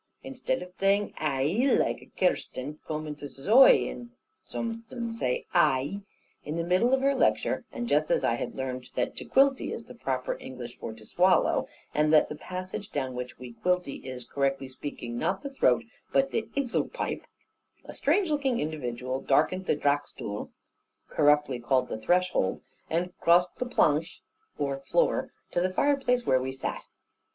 [0.23, 4.09] Instead of zaying 'ai' laike a Kirsten, zome on em zays 'oi,' and
[4.49, 6.01] zome on em 'I.'"
[6.43, 9.71] In the middle of her lecture, and just as I had learned that to "quilty"
[9.71, 13.97] is the proper English for to "swallow," and that the passage down which we quilty
[14.03, 17.21] is, correctly speaking, not the throat, but the "ezelpipe,"
[17.85, 20.49] a strange looking individual darkened the "draxtool"
[21.09, 24.21] (corruptly called the threshold) and crossed the "planch,"
[24.57, 26.87] or floor, to the fireplace where we sat.